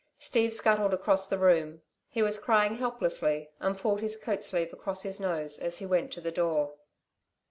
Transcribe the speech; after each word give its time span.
Steve 0.17 0.51
scuttled 0.51 0.95
across 0.95 1.27
the 1.27 1.37
room. 1.37 1.83
He 2.09 2.23
was 2.23 2.41
crying 2.43 2.73
helplessly, 2.77 3.51
and 3.59 3.77
pulled 3.77 4.01
his 4.01 4.17
coat 4.17 4.43
sleeve 4.43 4.73
across 4.73 5.03
his 5.03 5.19
nose 5.19 5.59
as 5.59 5.77
he 5.77 5.85
went 5.85 6.11
to 6.13 6.21
the 6.21 6.31
door. 6.31 6.73